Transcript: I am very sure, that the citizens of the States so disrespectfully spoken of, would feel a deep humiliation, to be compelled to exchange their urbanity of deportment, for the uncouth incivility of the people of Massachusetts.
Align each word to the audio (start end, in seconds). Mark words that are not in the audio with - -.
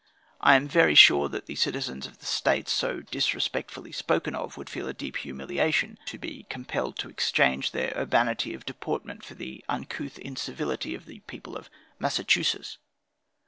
I 0.39 0.55
am 0.55 0.67
very 0.67 0.95
sure, 0.95 1.29
that 1.29 1.45
the 1.45 1.53
citizens 1.53 2.07
of 2.07 2.17
the 2.17 2.25
States 2.25 2.71
so 2.71 3.01
disrespectfully 3.01 3.91
spoken 3.91 4.33
of, 4.33 4.57
would 4.57 4.67
feel 4.67 4.87
a 4.87 4.95
deep 4.95 5.17
humiliation, 5.17 5.99
to 6.07 6.17
be 6.17 6.47
compelled 6.49 6.97
to 7.01 7.07
exchange 7.07 7.69
their 7.69 7.93
urbanity 7.95 8.55
of 8.55 8.65
deportment, 8.65 9.23
for 9.23 9.35
the 9.35 9.63
uncouth 9.69 10.17
incivility 10.17 10.95
of 10.95 11.05
the 11.05 11.19
people 11.27 11.55
of 11.55 11.69
Massachusetts. 11.99 12.79